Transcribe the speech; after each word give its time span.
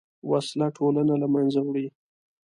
وسله 0.29 0.67
ټولنه 0.77 1.13
له 1.21 1.27
منځه 1.33 1.59
وړي 1.63 1.87